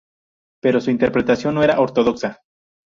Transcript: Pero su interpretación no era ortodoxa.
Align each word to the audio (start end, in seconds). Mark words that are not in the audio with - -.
Pero 0.63 0.81
su 0.81 0.89
interpretación 0.89 1.53
no 1.53 1.63
era 1.63 1.79
ortodoxa. 1.79 2.39